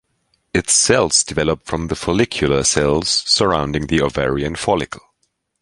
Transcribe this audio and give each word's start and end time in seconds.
Its 0.51 0.73
cells 0.73 1.23
develop 1.23 1.63
from 1.63 1.85
the 1.87 1.95
follicular 1.95 2.63
cells 2.63 3.07
surrounding 3.07 3.85
the 3.85 4.01
ovarian 4.01 4.55
follicle. 4.55 5.03